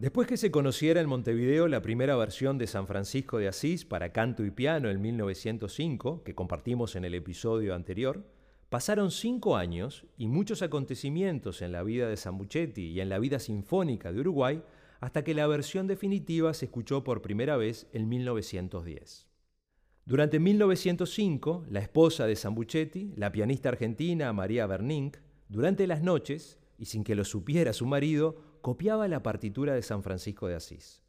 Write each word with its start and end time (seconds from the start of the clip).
Después 0.00 0.26
que 0.26 0.38
se 0.38 0.50
conociera 0.50 1.02
en 1.02 1.10
Montevideo 1.10 1.68
la 1.68 1.82
primera 1.82 2.16
versión 2.16 2.56
de 2.56 2.66
San 2.66 2.86
Francisco 2.86 3.36
de 3.36 3.48
Asís 3.48 3.84
para 3.84 4.14
canto 4.14 4.46
y 4.46 4.50
piano 4.50 4.88
en 4.88 4.98
1905, 5.02 6.24
que 6.24 6.34
compartimos 6.34 6.96
en 6.96 7.04
el 7.04 7.14
episodio 7.14 7.74
anterior, 7.74 8.24
pasaron 8.70 9.10
cinco 9.10 9.58
años 9.58 10.06
y 10.16 10.26
muchos 10.26 10.62
acontecimientos 10.62 11.60
en 11.60 11.72
la 11.72 11.82
vida 11.82 12.08
de 12.08 12.16
Sambuchetti 12.16 12.86
y 12.86 13.00
en 13.02 13.10
la 13.10 13.18
vida 13.18 13.38
sinfónica 13.38 14.10
de 14.10 14.20
Uruguay 14.20 14.62
hasta 15.00 15.22
que 15.22 15.34
la 15.34 15.46
versión 15.46 15.86
definitiva 15.86 16.54
se 16.54 16.64
escuchó 16.64 17.04
por 17.04 17.20
primera 17.20 17.58
vez 17.58 17.86
en 17.92 18.08
1910. 18.08 19.26
Durante 20.06 20.40
1905, 20.40 21.66
la 21.68 21.80
esposa 21.80 22.26
de 22.26 22.36
Sambuchetti, 22.36 23.12
la 23.16 23.32
pianista 23.32 23.68
argentina 23.68 24.32
María 24.32 24.66
Bernink, 24.66 25.18
durante 25.50 25.86
las 25.86 26.02
noches, 26.02 26.58
y 26.78 26.86
sin 26.86 27.04
que 27.04 27.14
lo 27.14 27.26
supiera 27.26 27.74
su 27.74 27.84
marido, 27.84 28.49
copiaba 28.60 29.08
la 29.08 29.22
partitura 29.22 29.74
de 29.74 29.82
San 29.82 30.02
Francisco 30.02 30.46
de 30.46 30.54
Asís. 30.54 31.02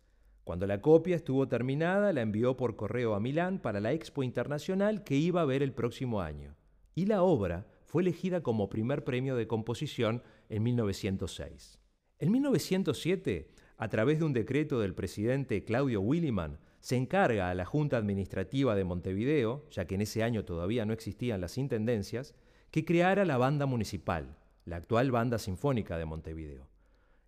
Cuando 0.44 0.66
la 0.66 0.82
copia 0.82 1.16
estuvo 1.16 1.48
terminada, 1.48 2.14
la 2.14 2.22
envió 2.22 2.58
por 2.58 2.76
correo 2.76 3.14
a 3.14 3.20
Milán 3.20 3.60
para 3.60 3.80
la 3.80 3.94
Expo 3.94 4.24
Internacional 4.24 5.04
que 5.04 5.16
iba 5.16 5.42
a 5.42 5.46
ver 5.46 5.62
el 5.62 5.74
próximo 5.74 6.22
año. 6.22 6.56
Y 6.96 7.06
la 7.06 7.24
obra 7.24 7.68
fue 7.86 8.02
elegida 8.02 8.42
como 8.42 8.70
primer 8.70 9.04
premio 9.04 9.36
de 9.36 9.48
composición 9.48 10.24
en 10.50 10.64
1906. 10.64 11.80
En 12.20 12.32
1907, 12.32 13.52
a 13.78 13.88
través 13.90 14.20
de 14.20 14.26
un 14.26 14.34
decreto 14.34 14.80
del 14.80 14.96
presidente 14.96 15.64
Claudio 15.64 16.02
Williman, 16.02 16.60
se 16.80 16.96
encarga 16.96 17.50
a 17.50 17.56
la 17.56 17.66
Junta 17.66 17.98
Administrativa 17.98 18.76
de 18.76 18.84
Montevideo, 18.84 19.66
ya 19.70 19.86
que 19.86 19.96
en 19.96 20.02
ese 20.02 20.24
año 20.24 20.46
todavía 20.46 20.86
no 20.86 20.94
existían 20.94 21.42
las 21.42 21.58
intendencias, 21.58 22.34
que 22.72 22.86
creara 22.86 23.26
la 23.26 23.38
banda 23.38 23.66
municipal, 23.66 24.38
la 24.66 24.78
actual 24.78 25.12
Banda 25.12 25.38
Sinfónica 25.38 25.98
de 25.98 26.06
Montevideo. 26.06 26.71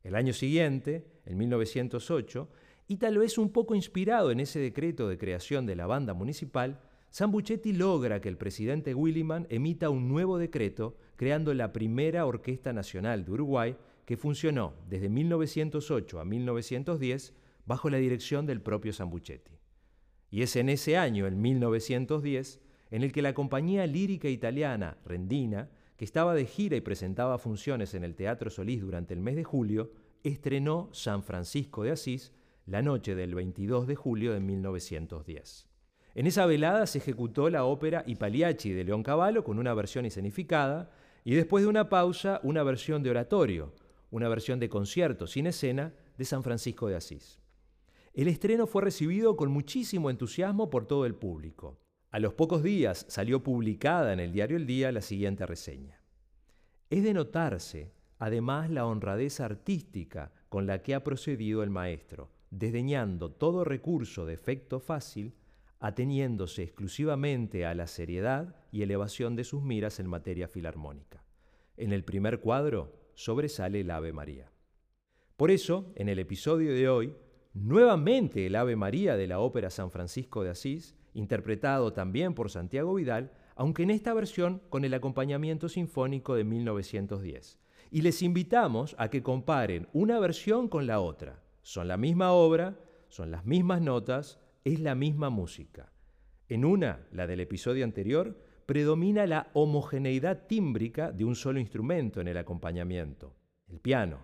El 0.04 0.16
año 0.16 0.34
siguiente, 0.34 1.08
en 1.26 1.38
1908, 1.38 2.50
y 2.88 2.98
tal 2.98 3.18
vez 3.18 3.38
un 3.38 3.52
poco 3.52 3.74
inspirado 3.74 4.32
en 4.32 4.42
ese 4.42 4.60
decreto 4.60 5.08
de 5.08 5.18
creación 5.18 5.66
de 5.66 5.76
la 5.76 5.88
banda 5.88 6.14
municipal, 6.14 6.82
Sambuchetti 7.10 7.74
logra 7.74 8.20
que 8.20 8.28
el 8.28 8.38
presidente 8.38 8.94
Williman 8.94 9.48
emita 9.50 9.90
un 9.90 10.10
nuevo 10.10 10.38
decreto 10.38 10.98
creando 11.16 11.54
la 11.54 11.72
primera 11.72 12.26
Orquesta 12.26 12.74
Nacional 12.74 13.24
de 13.24 13.32
Uruguay 13.32 13.78
que 14.06 14.18
funcionó 14.18 14.74
desde 14.90 15.10
1908 15.10 16.20
a 16.20 16.26
1910 16.26 17.34
bajo 17.66 17.90
la 17.90 17.98
dirección 17.98 18.46
del 18.46 18.62
propio 18.62 18.92
Sambuchetti. 18.92 19.54
Y 20.32 20.42
es 20.42 20.56
en 20.56 20.68
ese 20.68 20.98
año, 20.98 21.28
en 21.28 21.42
1910, 21.42 22.60
en 22.92 23.04
el 23.04 23.12
que 23.14 23.22
la 23.22 23.34
compañía 23.34 23.88
lírica 23.88 24.28
italiana 24.28 24.98
Rendina 25.06 25.70
estaba 26.04 26.36
de 26.36 26.46
gira 26.46 26.76
y 26.76 26.82
presentaba 26.82 27.38
funciones 27.38 27.94
en 27.94 28.04
el 28.04 28.16
Teatro 28.16 28.50
Solís 28.50 28.82
durante 28.82 29.14
el 29.14 29.20
mes 29.20 29.36
de 29.36 29.44
julio, 29.44 29.92
estrenó 30.24 30.90
San 30.92 31.24
Francisco 31.24 31.84
de 31.84 31.92
Asís 31.92 32.34
la 32.66 32.82
noche 32.82 33.16
del 33.16 33.36
22 33.36 33.88
de 33.88 33.96
julio 33.96 34.34
de 34.34 34.40
1910. 34.40 35.68
En 36.16 36.28
esa 36.28 36.46
velada 36.46 36.86
se 36.86 37.00
ejecutó 37.00 37.50
la 37.50 37.66
ópera 37.66 38.04
I 38.06 38.16
Pagliacci 38.16 38.72
de 38.72 38.84
León 38.84 39.04
Cavallo 39.04 39.44
con 39.44 39.58
una 39.58 39.74
versión 39.74 40.06
escenificada 40.06 40.92
y 41.24 41.36
después 41.36 41.64
de 41.64 41.70
una 41.70 41.90
pausa 41.90 42.40
una 42.44 42.64
versión 42.64 43.02
de 43.02 43.10
oratorio, 43.10 43.74
una 44.12 44.30
versión 44.30 44.60
de 44.60 44.70
concierto 44.70 45.26
sin 45.26 45.48
escena 45.48 45.94
de 46.18 46.26
San 46.26 46.44
Francisco 46.44 46.88
de 46.88 46.96
Asís. 46.96 47.40
El 48.14 48.28
estreno 48.28 48.68
fue 48.68 48.84
recibido 48.84 49.36
con 49.36 49.52
muchísimo 49.52 50.10
entusiasmo 50.10 50.70
por 50.70 50.86
todo 50.86 51.06
el 51.06 51.16
público. 51.16 51.80
A 52.14 52.20
los 52.20 52.36
pocos 52.36 52.62
días 52.62 53.08
salió 53.10 53.42
publicada 53.42 54.14
en 54.14 54.20
el 54.20 54.32
diario 54.32 54.56
El 54.56 54.68
Día 54.68 54.92
la 54.92 55.02
siguiente 55.02 55.48
reseña. 55.48 56.00
Es 56.92 57.04
de 57.04 57.12
notarse, 57.12 57.92
además, 58.20 58.70
la 58.70 58.86
honradez 58.86 59.40
artística 59.40 60.32
con 60.48 60.68
la 60.68 60.84
que 60.84 60.94
ha 60.94 61.04
procedido 61.04 61.64
el 61.64 61.72
maestro, 61.72 62.30
desdeñando 62.52 63.32
todo 63.32 63.64
recurso 63.64 64.28
de 64.28 64.36
efecto 64.36 64.80
fácil, 64.80 65.34
ateniéndose 65.80 66.62
exclusivamente 66.62 67.66
a 67.66 67.74
la 67.74 67.88
seriedad 67.88 68.58
y 68.72 68.84
elevación 68.84 69.36
de 69.36 69.44
sus 69.44 69.64
miras 69.64 70.00
en 70.00 70.06
materia 70.06 70.48
filarmónica. 70.48 71.24
En 71.78 71.94
el 71.94 72.04
primer 72.04 72.42
cuadro 72.42 72.94
sobresale 73.16 73.82
el 73.82 73.90
Ave 73.90 74.14
María. 74.14 74.52
Por 75.36 75.50
eso, 75.50 75.92
en 75.96 76.10
el 76.10 76.20
episodio 76.20 76.76
de 76.76 76.90
hoy, 76.90 77.16
nuevamente 77.54 78.46
el 78.46 78.56
Ave 78.56 78.76
María 78.76 79.16
de 79.16 79.28
la 79.28 79.40
ópera 79.40 79.70
San 79.70 79.92
Francisco 79.92 80.44
de 80.44 80.50
Asís 80.50 80.96
interpretado 81.14 81.94
también 81.94 82.34
por 82.34 82.50
Santiago 82.50 82.96
Vidal, 82.96 83.32
aunque 83.56 83.84
en 83.84 83.92
esta 83.92 84.14
versión 84.14 84.62
con 84.70 84.84
el 84.86 84.94
acompañamiento 84.94 85.70
sinfónico 85.70 86.36
de 86.36 86.44
1910. 86.44 87.60
Y 87.92 88.02
les 88.02 88.22
invitamos 88.24 88.96
a 88.98 89.10
que 89.10 89.22
comparen 89.22 89.88
una 89.94 90.20
versión 90.20 90.68
con 90.68 90.88
la 90.88 91.00
otra. 91.00 91.44
Son 91.62 91.88
la 91.88 91.98
misma 91.98 92.32
obra, 92.32 92.80
son 93.10 93.30
las 93.30 93.46
mismas 93.46 93.82
notas, 93.82 94.40
es 94.64 94.80
la 94.80 94.96
misma 94.96 95.30
música. 95.30 95.92
En 96.50 96.66
una, 96.66 97.06
la 97.12 97.28
del 97.28 97.42
episodio 97.42 97.84
anterior, 97.84 98.38
predomina 98.66 99.28
la 99.28 99.50
homogeneidad 99.54 100.48
tímbrica 100.48 101.12
de 101.12 101.26
un 101.26 101.36
solo 101.36 101.60
instrumento 101.60 102.22
en 102.22 102.28
el 102.28 102.38
acompañamiento, 102.38 103.36
el 103.68 103.80
piano. 103.80 104.20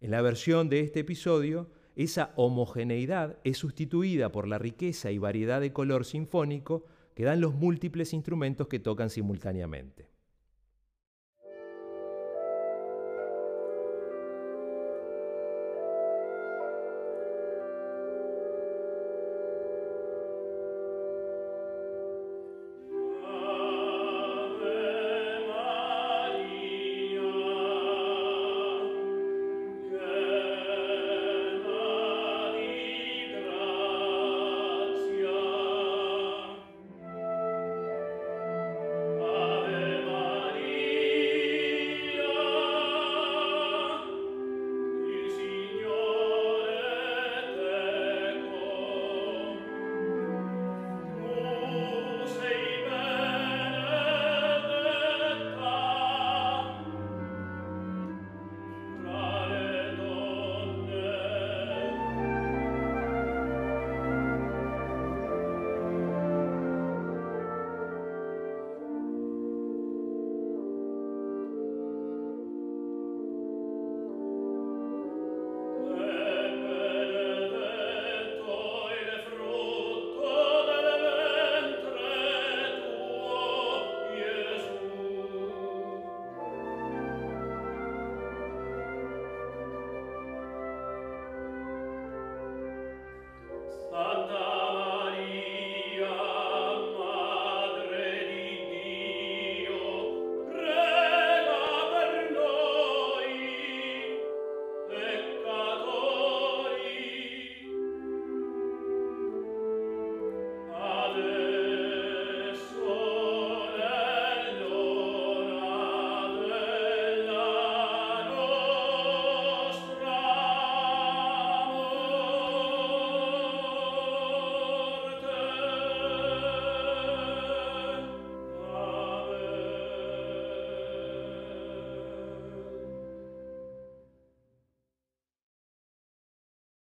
En 0.00 0.12
la 0.12 0.22
versión 0.22 0.68
de 0.68 0.80
este 0.80 1.00
episodio, 1.00 1.68
esa 1.96 2.32
homogeneidad 2.36 3.38
es 3.44 3.58
sustituida 3.58 4.32
por 4.32 4.46
la 4.46 4.58
riqueza 4.58 5.10
y 5.10 5.18
variedad 5.18 5.60
de 5.60 5.72
color 5.72 6.04
sinfónico 6.04 6.84
que 7.14 7.24
dan 7.24 7.40
los 7.40 7.54
múltiples 7.54 8.12
instrumentos 8.12 8.68
que 8.68 8.78
tocan 8.78 9.10
simultáneamente. 9.10 10.09